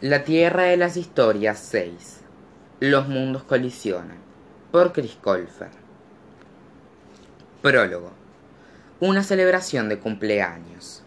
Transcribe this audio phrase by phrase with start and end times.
[0.00, 2.20] La Tierra de las Historias 6.
[2.78, 4.18] Los mundos colisionan.
[4.70, 5.70] Por Chris Colfer.
[7.62, 8.12] Prólogo.
[9.00, 11.02] Una celebración de cumpleaños.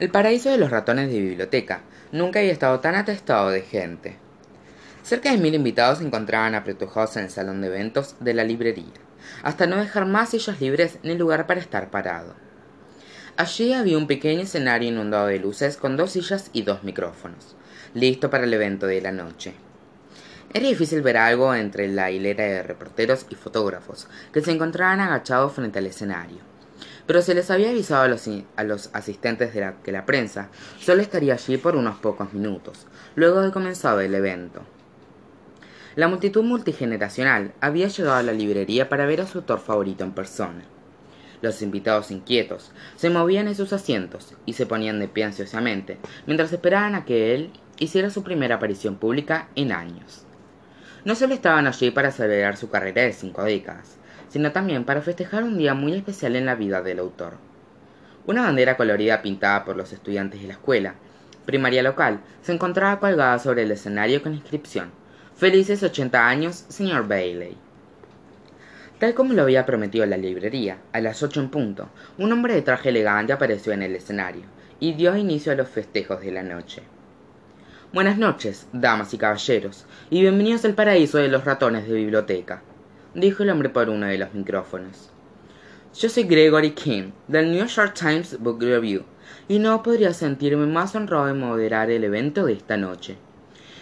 [0.00, 1.80] El paraíso de los ratones de biblioteca
[2.12, 4.18] nunca había estado tan atestado de gente.
[5.02, 9.00] Cerca de mil invitados se encontraban apretujados en el salón de eventos de la librería,
[9.42, 12.34] hasta no dejar más sillas libres ni lugar para estar parado.
[13.36, 17.56] Allí había un pequeño escenario inundado de luces con dos sillas y dos micrófonos,
[17.92, 19.54] listo para el evento de la noche.
[20.52, 25.52] Era difícil ver algo entre la hilera de reporteros y fotógrafos que se encontraban agachados
[25.52, 26.38] frente al escenario.
[27.08, 30.48] Pero se les había avisado a los, asistentes de que la prensa
[30.78, 34.62] solo estaría allí por unos pocos minutos, luego de comenzado el evento.
[35.96, 40.12] La multitud multigeneracional había llegado a la librería para ver a su autor favorito en
[40.12, 40.64] persona.
[41.42, 46.52] Los invitados inquietos se movían en sus asientos y se ponían de pie ansiosamente mientras
[46.52, 50.24] esperaban a que él hiciera su primera aparición pública en años.
[51.04, 53.96] No solo estaban allí para celebrar su carrera de cinco décadas,
[54.28, 57.34] sino también para festejar un día muy especial en la vida del autor.
[58.26, 60.94] Una bandera colorida pintada por los estudiantes de la escuela
[61.44, 64.90] primaria local se encontraba colgada sobre el escenario con inscripción
[65.36, 67.63] Felices 80 años, señor Bailey.
[69.04, 72.62] Tal como lo había prometido la librería, a las ocho en punto, un hombre de
[72.62, 74.44] traje elegante apareció en el escenario
[74.80, 76.82] y dio inicio a los festejos de la noche.
[77.92, 82.62] Buenas noches, damas y caballeros, y bienvenidos al paraíso de los ratones de biblioteca,
[83.14, 85.10] dijo el hombre por uno de los micrófonos.
[85.94, 89.02] Yo soy Gregory King, del New York Times Book Review,
[89.48, 93.18] y no podría sentirme más honrado de moderar el evento de esta noche.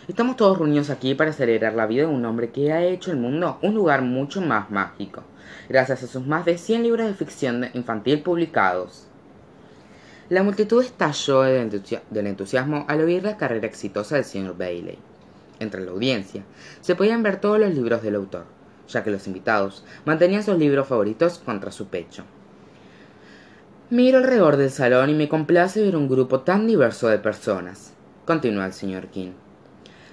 [0.08, 3.18] Estamos todos reunidos aquí para celebrar la vida de un hombre que ha hecho el
[3.18, 5.22] mundo un lugar mucho más mágico,
[5.68, 9.06] gracias a sus más de 100 libros de ficción infantil publicados.
[10.28, 14.98] La multitud estalló del entusiasmo al oír la carrera exitosa del señor Bailey.
[15.60, 16.42] Entre la audiencia
[16.80, 18.46] se podían ver todos los libros del autor,
[18.88, 22.24] ya que los invitados mantenían sus libros favoritos contra su pecho.
[23.90, 27.92] Miro alrededor del salón y me complace ver un grupo tan diverso de personas,
[28.26, 29.30] continuó el señor King.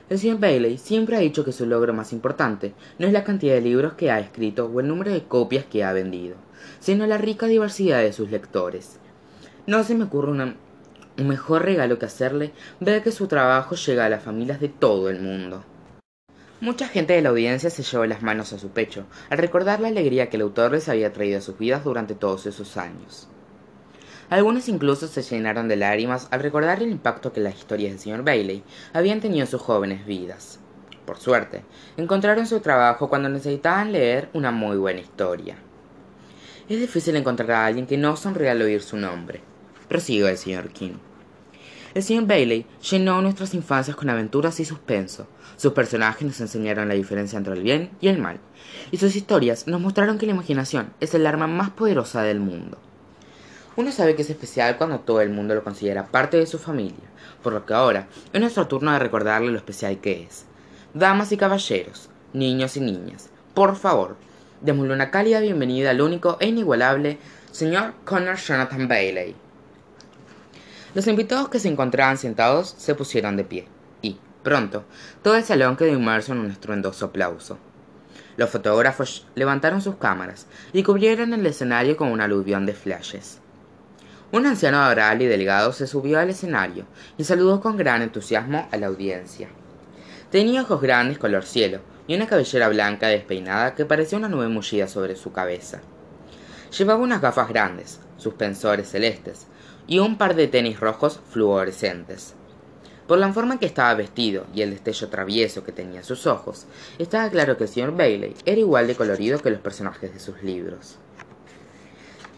[0.09, 3.53] El señor Bailey siempre ha dicho que su logro más importante no es la cantidad
[3.53, 6.35] de libros que ha escrito o el número de copias que ha vendido,
[6.79, 8.97] sino la rica diversidad de sus lectores.
[9.67, 10.57] No se me ocurre un
[11.27, 15.21] mejor regalo que hacerle ver que su trabajo llega a las familias de todo el
[15.21, 15.63] mundo.
[16.59, 19.89] Mucha gente de la audiencia se llevó las manos a su pecho al recordar la
[19.89, 23.29] alegría que el autor les había traído a sus vidas durante todos esos años.
[24.29, 28.23] Algunos incluso se llenaron de lágrimas al recordar el impacto que las historias del señor
[28.23, 28.63] Bailey
[28.93, 30.59] habían tenido en sus jóvenes vidas.
[31.05, 31.63] Por suerte,
[31.97, 35.57] encontraron su trabajo cuando necesitaban leer una muy buena historia.
[36.69, 39.41] Es difícil encontrar a alguien que no sonría al oír su nombre,
[39.87, 40.97] prosiguió el señor King.
[41.95, 45.27] El señor Bailey llenó nuestras infancias con aventuras y suspenso.
[45.57, 48.39] Sus personajes nos enseñaron la diferencia entre el bien y el mal,
[48.91, 52.77] y sus historias nos mostraron que la imaginación es el arma más poderosa del mundo.
[53.79, 57.07] Uno sabe que es especial cuando todo el mundo lo considera parte de su familia,
[57.41, 60.43] por lo que ahora es nuestro turno de recordarle lo especial que es.
[60.93, 64.17] Damas y caballeros, niños y niñas, por favor,
[64.59, 67.19] démosle una cálida bienvenida al único e inigualable
[67.51, 69.33] señor Connor Jonathan Bailey.
[70.93, 73.67] Los invitados que se encontraban sentados se pusieron de pie,
[74.01, 74.83] y, pronto,
[75.23, 77.57] todo el salón quedó inmerso en un estruendoso aplauso.
[78.35, 83.39] Los fotógrafos levantaron sus cámaras y cubrieron el escenario con un aluvión de flashes.
[84.31, 86.85] Un anciano oral y delgado se subió al escenario
[87.17, 89.49] y saludó con gran entusiasmo a la audiencia.
[90.29, 94.87] Tenía ojos grandes color cielo y una cabellera blanca despeinada que parecía una nube mullida
[94.87, 95.81] sobre su cabeza.
[96.77, 99.47] Llevaba unas gafas grandes, suspensores celestes
[99.87, 102.35] y un par de tenis rojos fluorescentes.
[103.07, 106.67] Por la forma en que estaba vestido y el destello travieso que tenía sus ojos,
[106.99, 110.43] estaba claro que el señor Bailey era igual de colorido que los personajes de sus
[110.43, 110.99] libros.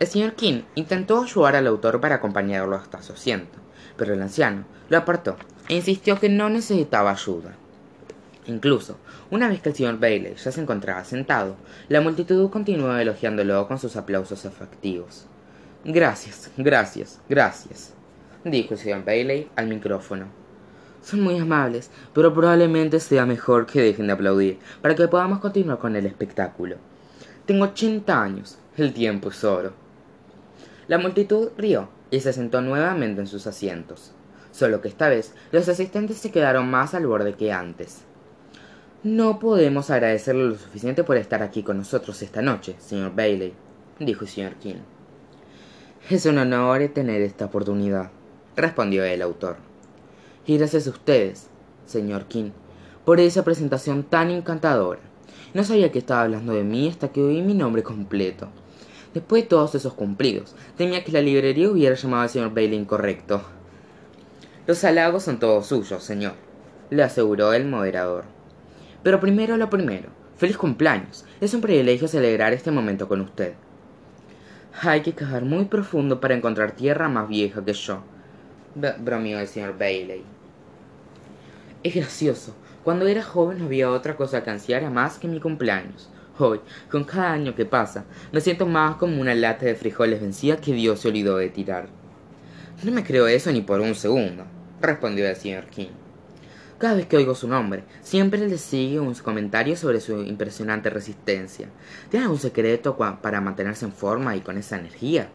[0.01, 3.59] El señor King intentó ayudar al autor para acompañarlo hasta su asiento,
[3.98, 5.36] pero el anciano lo apartó
[5.69, 7.53] e insistió que no necesitaba ayuda.
[8.48, 8.98] Incluso,
[9.30, 11.56] una vez que el señor Bailey ya se encontraba sentado,
[11.88, 15.27] la multitud continuó elogiándolo con sus aplausos efectivos.
[15.86, 17.94] Gracias, gracias, gracias,
[18.44, 20.25] dijo el señor Bailey al micrófono.
[21.04, 25.77] Son muy amables, pero probablemente sea mejor que dejen de aplaudir para que podamos continuar
[25.77, 26.77] con el espectáculo.
[27.45, 29.80] Tengo ochenta años, el tiempo es oro.
[30.92, 34.12] La multitud rió y se sentó nuevamente en sus asientos,
[34.52, 38.02] solo que esta vez los asistentes se quedaron más al borde que antes.
[39.02, 43.54] No podemos agradecerle lo suficiente por estar aquí con nosotros esta noche, señor Bailey,
[44.00, 44.82] dijo el señor King.
[46.10, 48.12] Es un honor tener esta oportunidad,
[48.58, 49.56] respondió el autor.
[50.46, 51.48] Y gracias a ustedes,
[51.86, 52.52] señor King,
[53.06, 55.00] por esa presentación tan encantadora.
[55.54, 58.50] No sabía que estaba hablando de mí hasta que oí mi nombre completo.
[59.13, 63.42] Después de todos esos cumplidos, temía que la librería hubiera llamado al señor Bailey incorrecto.
[64.68, 66.34] Los halagos son todos suyos, señor,
[66.90, 68.24] le aseguró el moderador.
[69.04, 70.10] Pero primero lo primero.
[70.38, 71.25] Feliz cumpleaños.
[71.40, 73.54] Es un privilegio celebrar este momento con usted.
[74.81, 78.02] Hay que cavar muy profundo para encontrar tierra más vieja que yo,
[78.74, 80.24] bromeó el señor Bailey.
[81.84, 82.56] Es gracioso.
[82.84, 86.10] Cuando era joven no había otra cosa que ansiara más que mi cumpleaños.
[86.44, 86.60] Hoy,
[86.90, 90.74] con cada año que pasa, me siento más como una lata de frijoles vencida que
[90.74, 91.88] Dios se olvidó de tirar.
[92.82, 94.46] No me creo eso ni por un segundo,
[94.82, 95.92] respondió el señor King.
[96.80, 101.70] Cada vez que oigo su nombre, siempre le sigue un comentario sobre su impresionante resistencia.
[102.10, 105.30] ¿Tiene algún secreto para mantenerse en forma y con esa energía?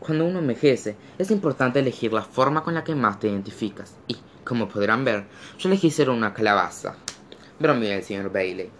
[0.00, 3.94] Cuando uno envejece, es importante elegir la forma con la que más te identificas.
[4.08, 5.24] Y, como podrán ver,
[5.58, 6.96] yo elegí ser una calabaza.
[7.60, 8.70] Bromeó el señor Bailey.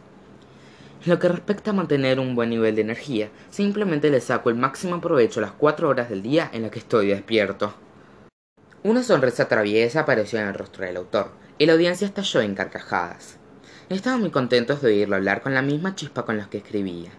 [1.06, 5.02] Lo que respecta a mantener un buen nivel de energía, simplemente le saco el máximo
[5.02, 7.74] provecho las cuatro horas del día en las que estoy despierto.
[8.82, 13.38] Una sonrisa traviesa apareció en el rostro del autor, y la audiencia estalló en carcajadas.
[13.90, 17.10] Estaban muy contentos de oírlo hablar con la misma chispa con la que escribía.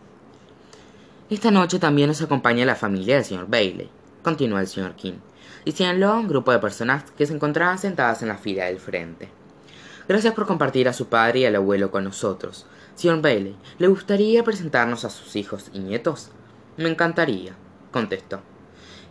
[1.29, 3.91] Esta noche también nos acompaña la familia del señor Bailey,
[4.23, 5.19] continuó el señor King,
[5.63, 8.79] y señaló a un grupo de personas que se encontraban sentadas en la fila del
[8.79, 9.29] frente.
[10.07, 12.65] Gracias por compartir a su padre y al abuelo con nosotros.
[12.95, 16.31] Señor Bailey, ¿le gustaría presentarnos a sus hijos y nietos?
[16.77, 17.53] Me encantaría,
[17.91, 18.41] contestó.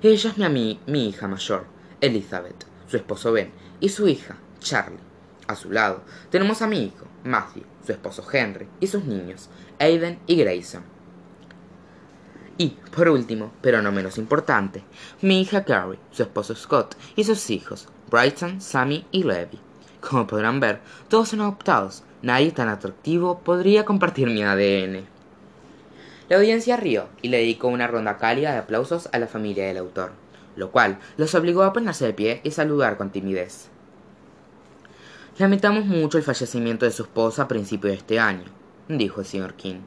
[0.03, 1.67] Ella es mi, mi hija mayor,
[2.01, 4.99] Elizabeth, su esposo Ben, y su hija, Charlie.
[5.47, 10.19] A su lado tenemos a mi hijo, Matthew, su esposo Henry y sus niños, Aiden
[10.27, 10.83] y Grayson.
[12.57, 14.85] Y, por último, pero no menos importante,
[15.21, 19.61] mi hija Carrie, su esposo Scott y sus hijos, Brighton, Sammy y Levi.
[20.09, 22.03] Como podrán ver, todos son adoptados.
[22.23, 25.06] Nadie tan atractivo podría compartir mi ADN.
[26.29, 29.77] La audiencia rió y le dedicó una ronda cálida de aplausos a la familia del
[29.77, 30.12] autor,
[30.56, 33.69] lo cual los obligó a ponerse de pie y saludar con timidez.
[35.39, 38.45] Lamentamos mucho el fallecimiento de su esposa a principios de este año,
[38.89, 39.81] dijo el señor King.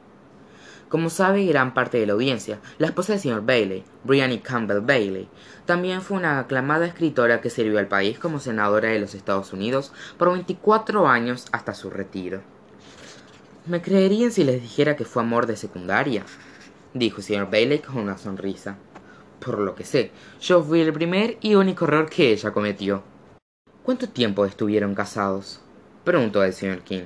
[0.88, 5.28] Como sabe gran parte de la audiencia, la esposa del señor Bailey, Brianny Campbell Bailey,
[5.66, 9.92] también fue una aclamada escritora que sirvió al país como senadora de los Estados Unidos
[10.16, 12.40] por 24 años hasta su retiro.
[13.66, 16.24] ¿Me creerían si les dijera que fue amor de secundaria?
[16.94, 18.78] dijo el señor Bailey con una sonrisa.
[19.40, 20.10] Por lo que sé,
[20.40, 23.02] yo fui el primer y único error que ella cometió.
[23.82, 25.60] ¿Cuánto tiempo estuvieron casados?
[26.04, 27.04] preguntó el señor King.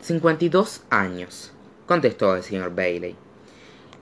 [0.00, 1.52] Cincuenta y dos años,
[1.88, 3.16] contestó el señor Bailey.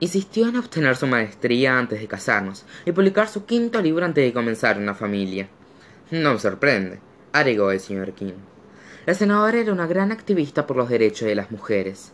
[0.00, 4.34] Insistió en obtener su maestría antes de casarnos y publicar su quinto libro antes de
[4.34, 5.48] comenzar una familia.
[6.10, 6.98] No me sorprende,
[7.32, 8.34] agregó el señor King.
[9.06, 12.12] La senadora era una gran activista por los derechos de las mujeres.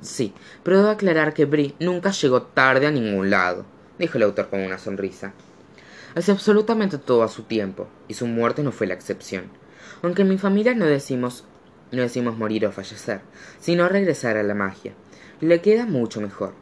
[0.00, 3.64] Sí, pero debo aclarar que Brie nunca llegó tarde a ningún lado,
[3.98, 5.32] dijo el autor con una sonrisa.
[6.14, 9.44] Hace absolutamente todo a su tiempo, y su muerte no fue la excepción.
[10.02, 11.44] Aunque en mi familia no decimos,
[11.92, 13.20] no decimos morir o fallecer,
[13.60, 14.92] sino regresar a la magia.
[15.42, 16.52] Le queda mucho mejor.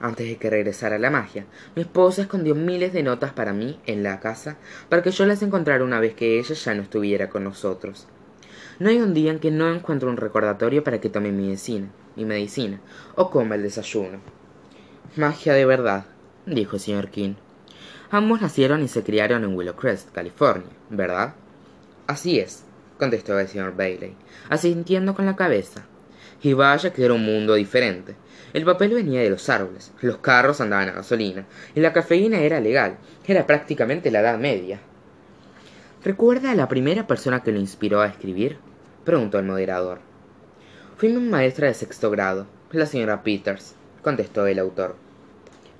[0.00, 1.44] Antes de que regresara la magia,
[1.74, 4.58] mi esposa escondió miles de notas para mí en la casa
[4.88, 8.06] para que yo las encontrara una vez que ella ya no estuviera con nosotros.
[8.78, 11.88] No hay un día en que no encuentro un recordatorio para que tome mi medicina,
[12.14, 12.78] mi medicina,
[13.16, 14.20] o coma el desayuno.
[15.16, 16.04] Magia de verdad,
[16.46, 17.34] dijo el señor King.
[18.12, 21.34] Ambos nacieron y se criaron en Willowcrest, California, ¿verdad?
[22.06, 22.62] Así es,
[23.00, 24.14] contestó el señor Bailey,
[24.48, 25.88] asintiendo con la cabeza.
[26.42, 28.14] Y vaya que era un mundo diferente.
[28.52, 32.60] El papel venía de los árboles, los carros andaban a gasolina, y la cafeína era
[32.60, 34.80] legal, era prácticamente la Edad Media.
[36.02, 38.58] ¿Recuerda a la primera persona que lo inspiró a escribir?
[39.04, 40.00] preguntó el moderador.
[40.96, 44.96] Fui mi maestra de sexto grado, la señora Peters, contestó el autor.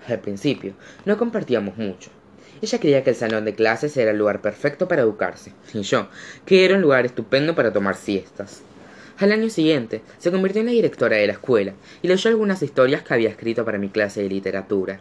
[0.07, 0.75] Al principio,
[1.05, 2.11] no compartíamos mucho,
[2.61, 6.09] ella creía que el salón de clases era el lugar perfecto para educarse, y yo,
[6.45, 8.63] que era un lugar estupendo para tomar siestas.
[9.19, 13.03] Al año siguiente, se convirtió en la directora de la escuela y leyó algunas historias
[13.03, 15.01] que había escrito para mi clase de literatura.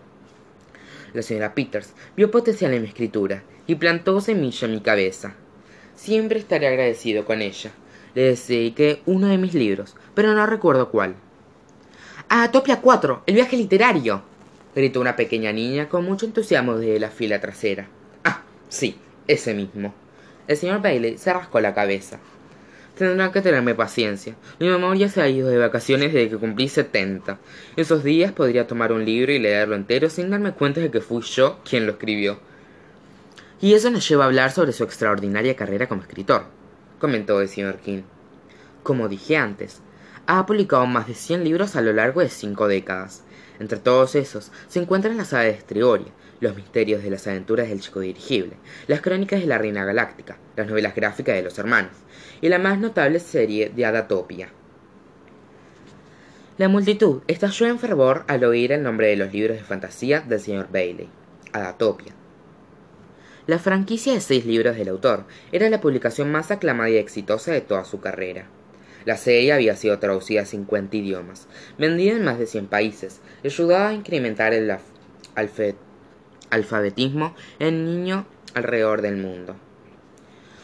[1.14, 5.36] La señora Peters vio potencial en mi escritura y plantó semilla en mi cabeza.
[5.96, 7.72] Siempre estaré agradecido con ella.
[8.16, 11.16] Le dediqué uno de mis libros, pero no recuerdo cuál.
[12.28, 13.24] ¡Ah, Topia 4!
[13.28, 14.24] ¡El viaje literario!
[14.76, 17.88] gritó una pequeña niña con mucho entusiasmo desde la fila trasera.
[18.24, 18.98] Ah, sí,
[19.28, 19.94] ese mismo.
[20.48, 22.20] El señor Bailey se rascó la cabeza.
[22.98, 24.36] Tendrán que tenerme paciencia.
[24.60, 27.38] Mi memoria se ha ido de vacaciones desde que cumplí setenta.
[27.76, 31.22] Esos días podría tomar un libro y leerlo entero sin darme cuenta de que fui
[31.22, 32.40] yo quien lo escribió.
[33.62, 36.46] Y eso nos lleva a hablar sobre su extraordinaria carrera como escritor,
[37.00, 38.02] comentó el señor King.
[38.82, 39.82] Como dije antes,
[40.26, 43.24] ha publicado más de 100 libros a lo largo de cinco décadas.
[43.60, 47.82] Entre todos esos se encuentran la saga de Estrioria, los misterios de las aventuras del
[47.82, 48.54] chico dirigible,
[48.88, 51.94] las crónicas de la reina galáctica, las novelas gráficas de los hermanos
[52.42, 54.50] y la más notable serie de Adatopia.
[56.58, 60.40] La multitud estalló en fervor al oír el nombre de los libros de fantasía del
[60.40, 61.10] señor Bailey,
[61.54, 62.14] Adatopia.
[63.46, 67.62] La franquicia de seis libros del autor era la publicación más aclamada y exitosa de
[67.62, 68.48] toda su carrera.
[69.06, 73.48] La serie había sido traducida a 50 idiomas, vendida en más de 100 países, y
[73.48, 74.76] ayudaba a incrementar el
[75.36, 75.87] alfabetismo
[77.60, 79.56] en niños alrededor del mundo.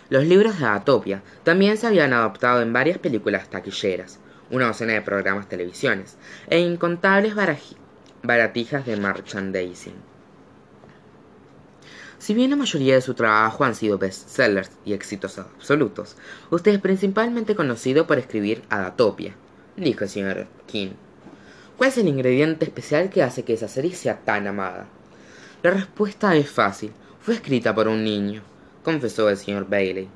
[0.10, 4.20] Los libros de Atopia también se habían adaptado en varias películas taquilleras,
[4.52, 6.18] una docena de programas televisiones
[6.50, 7.34] e incontables
[8.22, 9.96] baratijas de merchandising.
[12.20, 16.16] Si bien la mayoría de su trabajo han sido bestsellers y éxitos absolutos,
[16.52, 19.36] usted es principalmente conocido por escribir Adatopia,
[19.76, 20.92] dijo el señor King.
[21.78, 24.88] ¿Cuál es el ingrediente especial que hace que esa serie sea tan amada?
[25.64, 26.92] La respuesta es fácil.
[27.22, 28.42] Fue escrita por un niño,
[28.84, 30.10] confesó el señor Bailey.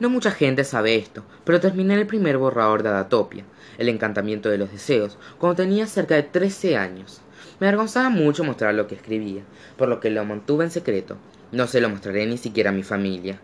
[0.00, 3.44] No mucha gente sabe esto, pero terminé el primer borrador de Adatopia,
[3.76, 7.20] El encantamiento de los deseos, cuando tenía cerca de trece años.
[7.60, 9.42] Me avergonzaba mucho mostrar lo que escribía,
[9.76, 11.18] por lo que lo mantuve en secreto.
[11.52, 13.40] No se lo mostraré ni siquiera a mi familia.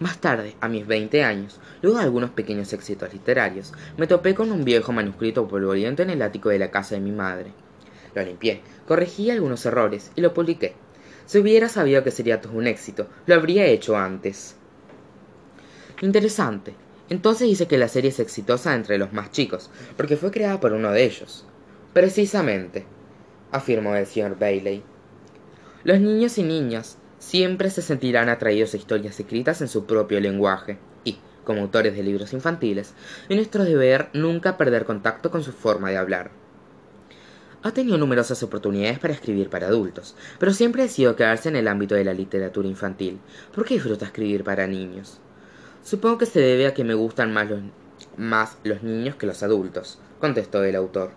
[0.00, 4.50] Más tarde, a mis veinte años, luego de algunos pequeños éxitos literarios, me topé con
[4.50, 7.52] un viejo manuscrito polvoriento en el ático de la casa de mi madre.
[8.16, 10.74] Lo limpié, corregí algunos errores y lo publiqué.
[11.26, 14.56] Si hubiera sabido que sería todo un éxito, lo habría hecho antes.
[16.00, 16.74] Interesante.
[17.10, 20.72] Entonces dice que la serie es exitosa entre los más chicos, porque fue creada por
[20.72, 21.44] uno de ellos.
[21.92, 22.86] Precisamente,
[23.52, 24.82] afirmó el señor Bailey.
[25.84, 30.78] Los niños y niñas siempre se sentirán atraídos a historias escritas en su propio lenguaje,
[31.04, 32.94] y, como autores de libros infantiles,
[33.28, 36.45] es nuestro deber nunca perder contacto con su forma de hablar.
[37.62, 41.68] Ha tenido numerosas oportunidades para escribir para adultos, pero siempre ha decidido quedarse en el
[41.68, 43.18] ámbito de la literatura infantil.
[43.54, 45.18] ¿Por qué disfruta escribir para niños?
[45.82, 47.60] Supongo que se debe a que me gustan más los,
[48.16, 51.12] más los niños que los adultos, contestó el autor,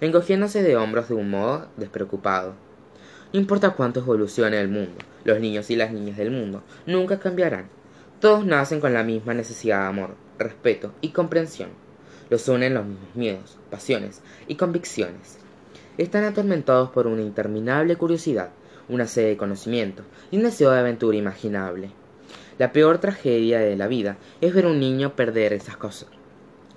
[0.00, 2.54] encogiéndose de hombros de un modo despreocupado.
[3.32, 7.68] No importa cuánto evolucione el mundo, los niños y las niñas del mundo nunca cambiarán.
[8.20, 11.70] Todos nacen con la misma necesidad de amor, respeto y comprensión.
[12.30, 15.38] Los unen los mismos miedos, pasiones y convicciones
[15.98, 18.50] están atormentados por una interminable curiosidad,
[18.88, 21.90] una sed de conocimiento y un deseo de aventura imaginable.
[22.58, 26.08] La peor tragedia de la vida es ver a un niño perder esas cosas,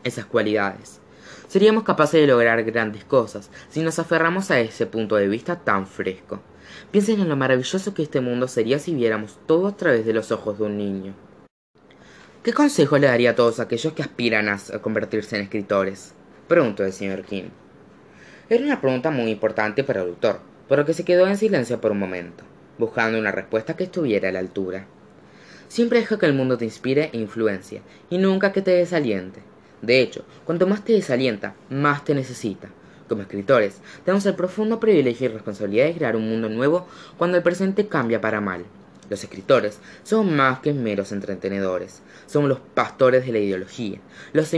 [0.04, 1.00] esas cualidades.
[1.48, 5.88] Seríamos capaces de lograr grandes cosas si nos aferramos a ese punto de vista tan
[5.88, 6.42] fresco.
[6.92, 10.32] Piensen en lo maravilloso que este mundo sería si viéramos todo a través de los
[10.32, 11.14] ojos de un niño.
[12.44, 16.14] ¿Qué consejo le daría a todos aquellos que aspiran a convertirse en escritores?
[16.48, 17.50] preguntó el señor King.
[18.52, 21.80] Era una pregunta muy importante para el autor, por lo que se quedó en silencio
[21.80, 22.44] por un momento,
[22.78, 24.88] buscando una respuesta que estuviera a la altura.
[25.70, 29.40] Siempre deja que el mundo te inspire e influencia, y nunca que te desaliente.
[29.82, 32.68] De hecho, cuanto más te desalienta, más te necesita.
[33.08, 37.44] Como escritores, tenemos el profundo privilegio y responsabilidad de crear un mundo nuevo cuando el
[37.44, 38.66] presente cambia para mal.
[39.10, 44.00] Los escritores son más que meros entretenedores, somos los pastores de la ideología,
[44.34, 44.52] los,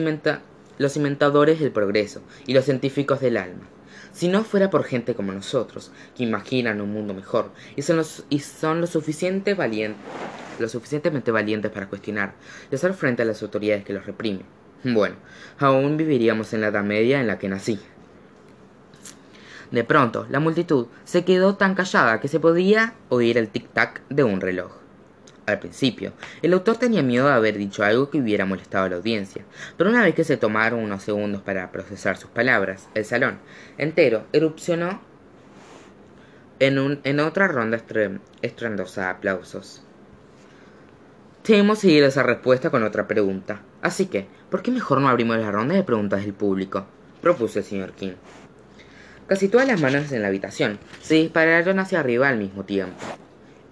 [0.79, 3.67] los inventadores del progreso y los científicos del alma
[4.13, 8.39] si no fuera por gente como nosotros, que imaginan un mundo mejor y son, y
[8.39, 9.57] son lo, suficiente
[10.59, 12.33] lo suficientemente valientes para cuestionar
[12.71, 14.45] y hacer frente a las autoridades que los reprimen.
[14.83, 15.15] Bueno,
[15.59, 17.79] aún viviríamos en la Edad Media en la que nací.
[19.71, 24.23] De pronto, la multitud se quedó tan callada que se podía oír el tic-tac de
[24.23, 24.82] un reloj.
[25.45, 28.95] Al principio, el autor tenía miedo de haber dicho algo que hubiera molestado a la
[28.95, 29.43] audiencia,
[29.77, 33.39] pero una vez que se tomaron unos segundos para procesar sus palabras, el salón
[33.77, 35.01] entero erupcionó
[36.59, 37.77] en, en otra ronda
[38.41, 39.83] estruendosa de aplausos.
[41.41, 45.51] Tenemos seguir esa respuesta con otra pregunta, así que, ¿por qué mejor no abrimos la
[45.51, 46.85] ronda de preguntas del público?
[47.23, 48.13] propuso el señor King.
[49.27, 53.01] Casi todas las manos en la habitación se dispararon hacia arriba al mismo tiempo.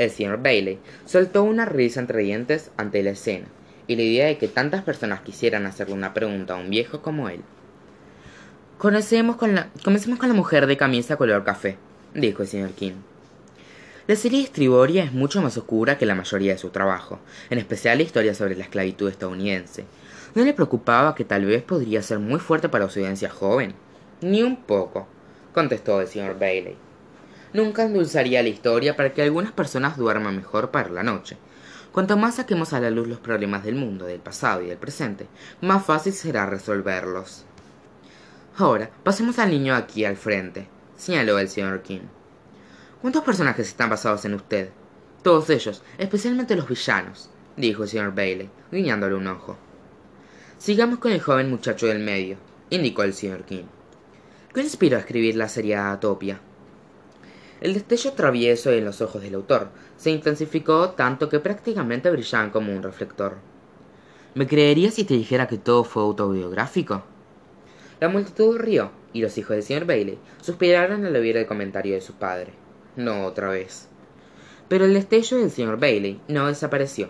[0.01, 3.45] El señor Bailey soltó una risa entre dientes ante la escena
[3.85, 7.29] y la idea de que tantas personas quisieran hacerle una pregunta a un viejo como
[7.29, 7.41] él.
[8.79, 9.69] Comencemos con la,
[10.33, 11.77] mujer de camisa color café,
[12.15, 12.93] dijo el señor King.
[14.07, 17.19] La serie Estriboria es mucho más oscura que la mayoría de su trabajo,
[17.51, 19.85] en especial la historia sobre la esclavitud estadounidense.
[20.33, 23.75] ¿No le preocupaba que tal vez podría ser muy fuerte para su audiencia joven?
[24.21, 25.05] Ni un poco,
[25.53, 26.75] contestó el señor Bailey
[27.53, 31.37] nunca endulzaría la historia para que algunas personas duerman mejor para la noche.
[31.91, 35.27] Cuanto más saquemos a la luz los problemas del mundo, del pasado y del presente,
[35.59, 37.45] más fácil será resolverlos.
[38.57, 40.67] Ahora, pasemos al niño aquí al frente,
[40.97, 42.01] señaló el señor King.
[43.01, 44.69] ¿Cuántos personajes están basados en usted?
[45.23, 49.57] Todos ellos, especialmente los villanos, dijo el señor Bailey, guiñándole un ojo.
[50.57, 52.37] Sigamos con el joven muchacho del medio,
[52.69, 53.65] indicó el señor King.
[54.53, 56.39] ¿Qué inspiró a escribir la serie Atopia?
[57.61, 62.75] El destello travieso en los ojos del autor se intensificó tanto que prácticamente brillaban como
[62.75, 63.37] un reflector.
[64.33, 67.03] ¿Me creerías si te dijera que todo fue autobiográfico?
[67.99, 72.01] La multitud rió, y los hijos del señor Bailey suspiraron al oír el comentario de
[72.01, 72.51] su padre.
[72.95, 73.87] No otra vez.
[74.67, 77.09] Pero el destello del señor Bailey no desapareció.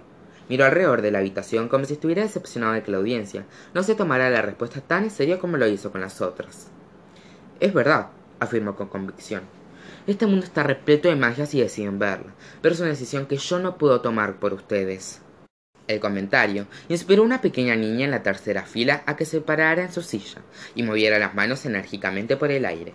[0.49, 3.95] Miró alrededor de la habitación como si estuviera decepcionado de que la audiencia no se
[3.95, 6.67] tomara la respuesta tan en serio como lo hizo con las otras.
[7.61, 8.07] Es verdad,
[8.41, 9.60] afirmó con convicción.
[10.07, 13.59] Este mundo está repleto de magias y deciden verla, pero es una decisión que yo
[13.59, 15.21] no puedo tomar por ustedes.
[15.87, 19.83] El comentario inspiró a una pequeña niña en la tercera fila a que se parara
[19.83, 20.41] en su silla
[20.73, 22.93] y moviera las manos enérgicamente por el aire.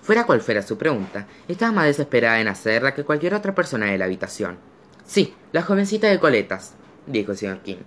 [0.00, 3.98] Fuera cual fuera su pregunta, estaba más desesperada en hacerla que cualquier otra persona de
[3.98, 4.58] la habitación.
[5.04, 6.74] Sí, la jovencita de coletas,
[7.06, 7.78] dijo el señor King.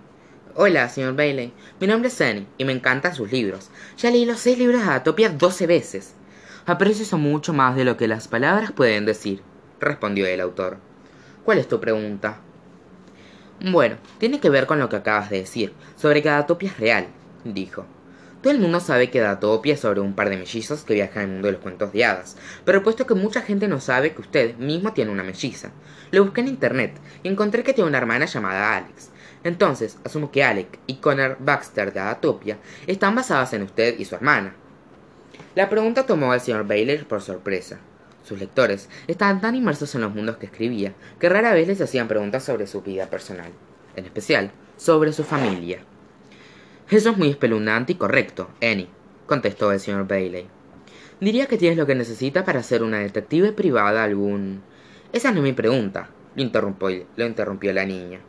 [0.54, 1.54] Hola, señor Bailey.
[1.80, 3.70] Mi nombre es Annie y me encantan sus libros.
[3.96, 6.14] Ya leí los seis libros de Atopia doce veces.
[6.64, 9.42] Aprecio mucho más de lo que las palabras pueden decir,
[9.80, 10.76] respondió el autor.
[11.44, 12.38] ¿Cuál es tu pregunta?
[13.60, 17.08] Bueno, tiene que ver con lo que acabas de decir, sobre que Datopia es real,
[17.42, 17.84] dijo.
[18.42, 21.28] Todo el mundo sabe que Datopia es sobre un par de mellizos que viajan en
[21.28, 24.20] el mundo de los cuentos de hadas, pero puesto que mucha gente no sabe que
[24.20, 25.72] usted mismo tiene una melliza.
[26.12, 29.10] Lo busqué en internet y encontré que tiene una hermana llamada Alex.
[29.42, 34.14] Entonces, asumo que Alec y Connor Baxter de Datopia están basadas en usted y su
[34.14, 34.54] hermana.
[35.54, 37.78] La pregunta tomó al señor Baylor por sorpresa.
[38.24, 42.08] Sus lectores estaban tan inmersos en los mundos que escribía que rara vez les hacían
[42.08, 43.50] preguntas sobre su vida personal,
[43.94, 45.80] en especial sobre su familia.
[46.88, 48.88] Eso es muy espeluznante y correcto, Annie,
[49.26, 50.46] contestó el señor Bailey.
[51.20, 54.62] Diría que tienes lo que necesitas para ser una detective privada algún.
[55.12, 58.20] Esa no es mi pregunta, lo interrumpió, lo interrumpió la niña.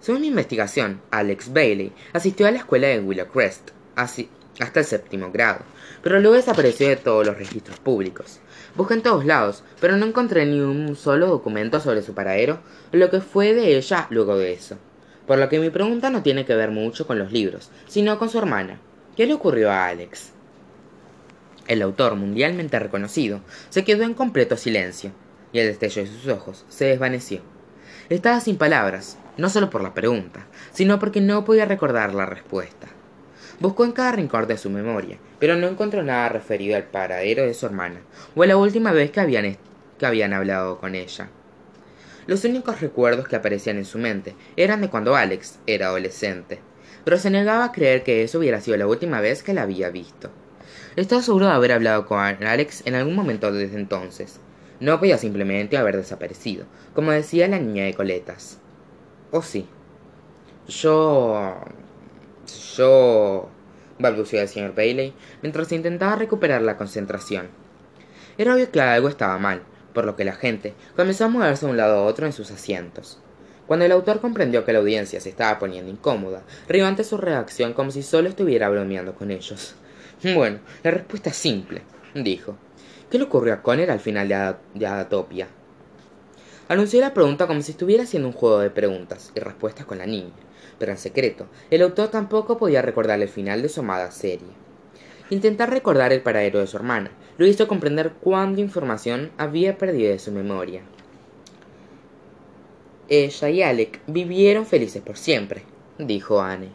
[0.00, 4.28] Según mi investigación, Alex Bailey asistió a la escuela de Willow Crest, así,
[4.60, 5.60] hasta el séptimo grado,
[6.02, 8.40] pero luego desapareció de todos los registros públicos.
[8.76, 12.60] Busqué en todos lados, pero no encontré ni un solo documento sobre su paradero
[12.92, 14.76] o lo que fue de ella luego de eso.
[15.26, 18.30] Por lo que mi pregunta no tiene que ver mucho con los libros, sino con
[18.30, 18.80] su hermana.
[19.16, 20.32] ¿Qué le ocurrió a Alex?
[21.66, 25.12] El autor, mundialmente reconocido, se quedó en completo silencio,
[25.52, 27.42] y el destello de sus ojos se desvaneció.
[28.08, 32.88] Estaba sin palabras, no solo por la pregunta, sino porque no podía recordar la respuesta.
[33.60, 37.54] Buscó en cada rincón de su memoria, pero no encontró nada referido al paradero de
[37.54, 38.00] su hermana,
[38.36, 39.56] o a la última vez que habían,
[39.98, 41.28] que habían hablado con ella.
[42.28, 46.60] Los únicos recuerdos que aparecían en su mente eran de cuando Alex era adolescente,
[47.04, 49.90] pero se negaba a creer que eso hubiera sido la última vez que la había
[49.90, 50.30] visto.
[50.94, 54.38] Estaba seguro de haber hablado con Alex en algún momento desde entonces.
[54.78, 58.60] No podía simplemente haber desaparecido, como decía la niña de coletas.
[59.32, 59.66] ¿O sí?
[60.68, 61.56] Yo
[62.76, 63.48] yo...
[63.98, 67.48] balbuceó el señor Bailey mientras intentaba recuperar la concentración.
[68.36, 71.72] Era obvio que algo estaba mal, por lo que la gente comenzó a moverse de
[71.72, 73.18] un lado a otro en sus asientos.
[73.66, 77.74] Cuando el autor comprendió que la audiencia se estaba poniendo incómoda, rió ante su reacción
[77.74, 79.74] como si solo estuviera bromeando con ellos.
[80.34, 81.82] Bueno, la respuesta es simple,
[82.12, 82.56] dijo.
[83.08, 85.46] ¿Qué le ocurrió a Conner al final de, de Adatopia?
[86.68, 90.06] Anunció la pregunta como si estuviera haciendo un juego de preguntas y respuestas con la
[90.06, 90.32] niña
[90.78, 94.48] pero en secreto, el autor tampoco podía recordar el final de su amada serie.
[95.30, 100.18] Intentar recordar el paradero de su hermana lo hizo comprender cuánta información había perdido de
[100.18, 100.82] su memoria.
[103.08, 105.62] Ella y Alec vivieron felices por siempre,
[105.98, 106.68] dijo Anne.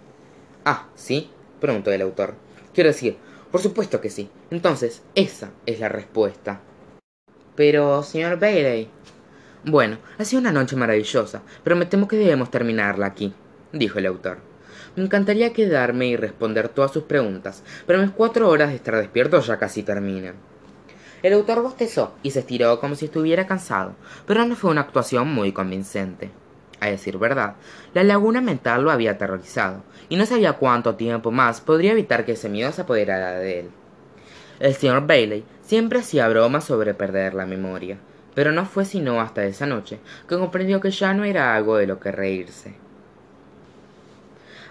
[0.65, 1.29] Ah, ¿sí?
[1.59, 2.35] preguntó el autor.
[2.73, 3.17] Quiero decir,
[3.51, 4.29] por supuesto que sí.
[4.49, 6.61] Entonces, esa es la respuesta.
[7.55, 8.89] Pero, señor Bailey.
[9.65, 13.33] Bueno, ha sido una noche maravillosa, pero me temo que debemos terminarla aquí
[13.73, 14.37] dijo el autor.
[14.95, 19.39] Me encantaría quedarme y responder todas sus preguntas, pero mis cuatro horas de estar despierto
[19.41, 20.35] ya casi terminan.
[21.23, 23.95] El autor bostezó y se estiró como si estuviera cansado,
[24.27, 26.29] pero no fue una actuación muy convincente.
[26.79, 27.55] A decir verdad,
[27.93, 32.33] la laguna mental lo había aterrorizado, y no sabía cuánto tiempo más podría evitar que
[32.33, 33.69] ese miedo se apoderara de él.
[34.59, 37.97] El señor Bailey siempre hacía bromas sobre perder la memoria,
[38.35, 41.87] pero no fue sino hasta esa noche que comprendió que ya no era algo de
[41.87, 42.82] lo que reírse.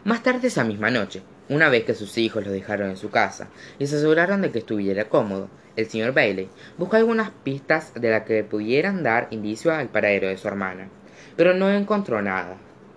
[0.05, 3.47] Más tarde esa misma noche, una vez que sus hijos lo dejaron en su casa
[3.79, 8.23] y se aseguraron de que estuviera cómodo, el señor Bailey buscó algunas pistas de las
[8.23, 10.89] que pudieran dar indicio al paradero de su hermana,
[11.37, 12.57] pero no encontró nada.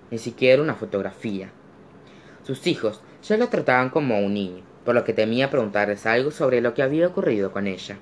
[0.10, 1.52] ni siquiera una fotografía.
[2.42, 6.60] Sus hijos ya lo trataban como un niño, por lo que temía preguntarles algo sobre
[6.60, 7.98] lo que había ocurrido con ella.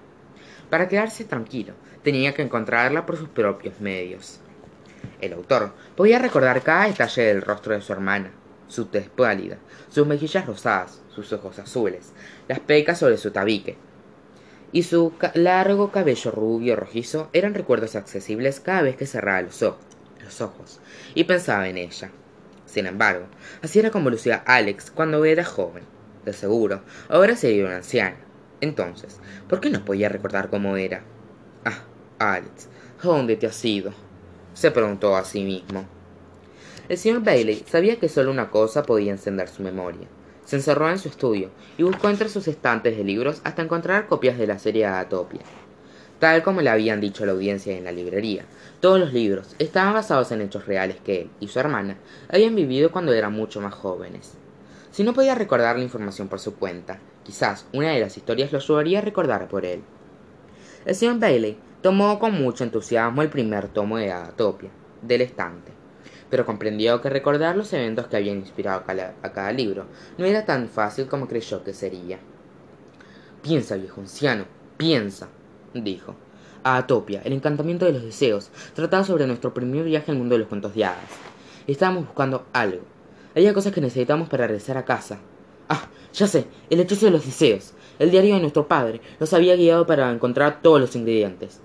[0.69, 4.39] Para quedarse tranquilo, tenía que encontrarla por sus propios medios.
[5.19, 8.31] El autor podía recordar cada detalle del rostro de su hermana,
[8.73, 9.59] su tez pálida,
[9.89, 12.11] sus mejillas rosadas, sus ojos azules,
[12.47, 13.77] las pecas sobre su tabique,
[14.71, 20.41] y su largo cabello rubio rojizo eran recuerdos accesibles cada vez que cerraba los, los
[20.41, 20.79] ojos
[21.13, 22.09] y pensaba en ella.
[22.65, 23.27] Sin embargo,
[23.61, 25.83] así era como lucía Alex cuando era joven.
[26.25, 28.17] De seguro, ahora sería una anciana.
[28.59, 31.03] Entonces, ¿por qué no podía recordar cómo era?
[31.65, 31.83] Ah,
[32.17, 32.69] Alex,
[33.03, 33.93] ¿a dónde te has ido?
[34.55, 35.92] se preguntó a sí mismo.
[36.89, 40.05] El señor Bailey sabía que solo una cosa podía encender su memoria.
[40.43, 44.37] Se encerró en su estudio y buscó entre sus estantes de libros hasta encontrar copias
[44.37, 45.39] de la serie Atopia.
[46.19, 48.43] Tal como le habían dicho a la audiencia en la librería,
[48.81, 51.95] todos los libros estaban basados en hechos reales que él y su hermana
[52.29, 54.33] habían vivido cuando eran mucho más jóvenes.
[54.91, 58.57] Si no podía recordar la información por su cuenta, quizás una de las historias lo
[58.57, 59.81] ayudaría a recordar por él.
[60.85, 64.69] El señor Bailey tomó con mucho entusiasmo el primer tomo de Atopia,
[65.01, 65.82] del estante
[66.33, 68.83] pero comprendió que recordar los eventos que habían inspirado
[69.21, 69.85] a cada, libro
[70.17, 72.17] no era tan fácil como creyó que sería.
[73.43, 75.27] Piensa, viejo anciano, piensa,
[75.75, 76.15] dijo.
[76.63, 80.39] A Atopia, el encantamiento de los deseos, trataba sobre nuestro primer viaje al mundo de
[80.39, 81.11] los cuentos de hadas.
[81.67, 82.81] Estábamos buscando algo.
[83.35, 85.19] Había cosas que necesitamos para regresar a casa.
[85.69, 87.75] Ah, ya sé, el hechizo de los deseos.
[87.99, 91.61] El diario de nuestro padre nos había guiado para encontrar todos los ingredientes.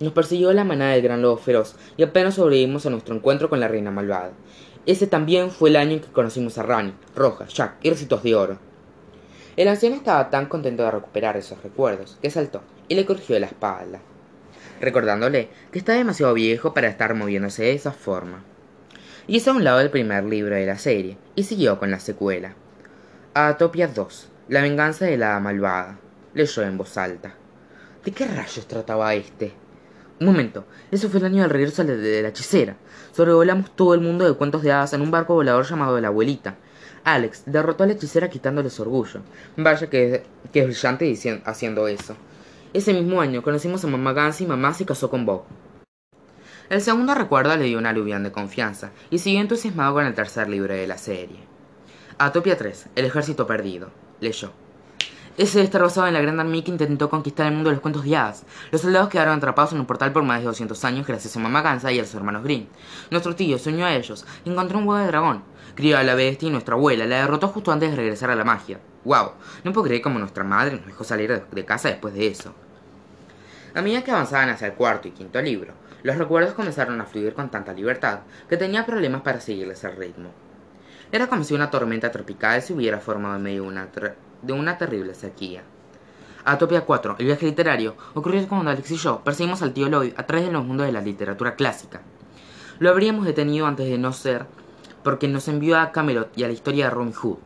[0.00, 3.58] Nos persiguió la manada del gran lobo feroz y apenas sobrevivimos a nuestro encuentro con
[3.58, 4.32] la reina malvada.
[4.86, 8.34] Ese también fue el año en que conocimos a Rani, Roja, Jack y Recitos de
[8.34, 8.58] Oro.
[9.56, 13.46] El anciano estaba tan contento de recuperar esos recuerdos que saltó y le cogió la
[13.46, 14.00] espalda,
[14.80, 18.44] recordándole que está demasiado viejo para estar moviéndose de esa forma.
[19.26, 22.54] Hizo a un lado el primer libro de la serie y siguió con la secuela.
[23.34, 25.98] Atopia 2, La venganza de la malvada,
[26.34, 27.34] leyó en voz alta.
[28.04, 29.52] ¿De qué rayos trataba este?
[30.20, 32.76] Un momento, eso fue el año del regreso de la hechicera.
[33.12, 36.56] Sobrevolamos todo el mundo de cuentos de hadas en un barco volador llamado la abuelita.
[37.04, 39.20] Alex derrotó a la hechicera quitándole su orgullo.
[39.56, 42.16] Vaya que, que es brillante haciendo eso.
[42.72, 45.44] Ese mismo año conocimos a mamá Gans y mamá se casó con Bob.
[46.68, 50.48] El segundo recuerdo le dio una aluvión de confianza y siguió entusiasmado con el tercer
[50.50, 51.38] libro de la serie.
[52.18, 53.90] Atopia 3, El ejército perdido.
[54.20, 54.52] Leyó.
[55.38, 58.02] Ese debe basado en la gran armía que intentó conquistar el mundo de los cuentos
[58.02, 58.44] de hadas.
[58.72, 61.62] Los soldados quedaron atrapados en un portal por más de 200 años gracias a Mamá
[61.62, 62.68] Gansa y a sus hermanos Green.
[63.12, 65.44] Nuestro tío se unió a ellos y encontró un huevo de dragón.
[65.76, 68.42] Crió a la bestia y nuestra abuela la derrotó justo antes de regresar a la
[68.42, 68.80] magia.
[69.04, 69.30] ¡Wow!
[69.62, 72.52] No puedo creer cómo nuestra madre nos dejó salir de casa después de eso.
[73.76, 75.72] A medida que avanzaban hacia el cuarto y quinto libro,
[76.02, 80.30] los recuerdos comenzaron a fluir con tanta libertad que tenía problemas para seguirles el ritmo.
[81.12, 83.86] Era como si una tormenta tropical se hubiera formado en medio de una
[84.42, 85.62] de una terrible sequía.
[86.44, 90.24] Atopia 4, el viaje literario, ocurrió cuando Alex y yo perseguimos al tío Lloyd a
[90.24, 92.00] través de los mundos de la literatura clásica.
[92.78, 94.46] Lo habríamos detenido antes de no ser
[95.02, 97.38] porque nos envió a Camelot y a la historia de Robin Hood.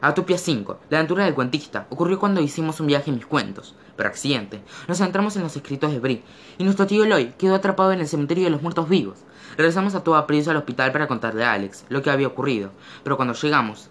[0.00, 3.74] Atopia 5, la aventura del cuentista, ocurrió cuando hicimos un viaje en mis cuentos.
[3.96, 6.22] Por accidente, nos entramos en los escritos de Brie
[6.58, 9.24] y nuestro tío Lloyd quedó atrapado en el cementerio de los muertos vivos.
[9.56, 12.72] Regresamos a toda prisa al hospital para contarle a Alex lo que había ocurrido,
[13.02, 13.88] pero cuando llegamos,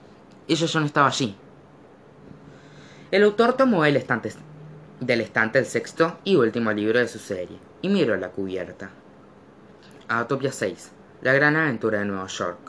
[0.48, 1.36] ella ya no estaba allí.
[3.16, 4.34] El autor tomó el estante,
[5.00, 8.90] del estante el sexto y último libro de su serie y miró la cubierta.
[10.10, 10.92] Autopia 6.
[11.22, 12.60] La gran aventura de Nueva York.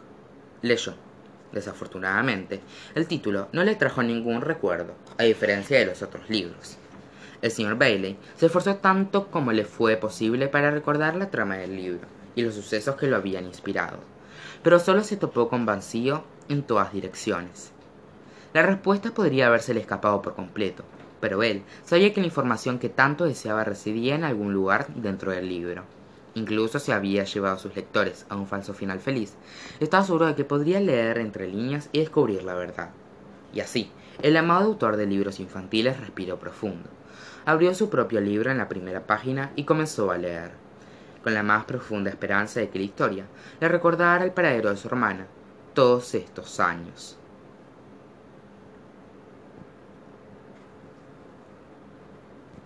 [0.62, 0.94] Leyó.
[1.50, 2.60] Desafortunadamente,
[2.94, 6.76] el título no le trajo ningún recuerdo, a diferencia de los otros libros.
[7.42, 11.74] El señor Bailey se esforzó tanto como le fue posible para recordar la trama del
[11.74, 12.06] libro
[12.36, 13.98] y los sucesos que lo habían inspirado,
[14.62, 17.72] pero solo se topó con vacío en todas direcciones.
[18.52, 20.84] La respuesta podría habérsele escapado por completo,
[21.20, 25.48] pero él sabía que la información que tanto deseaba residía en algún lugar dentro del
[25.48, 25.84] libro.
[26.34, 29.34] Incluso si había llevado a sus lectores a un falso final feliz,
[29.80, 32.90] estaba seguro de que podría leer entre líneas y descubrir la verdad.
[33.54, 33.90] Y así,
[34.22, 36.88] el amado autor de libros infantiles respiró profundo.
[37.46, 40.50] Abrió su propio libro en la primera página y comenzó a leer,
[41.22, 43.24] con la más profunda esperanza de que la historia
[43.60, 45.26] le recordara el paradero de su hermana
[45.74, 47.18] todos estos años.